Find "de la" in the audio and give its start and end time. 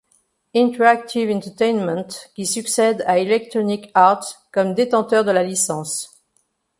5.23-5.43